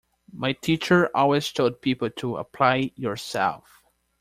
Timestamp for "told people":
1.51-2.09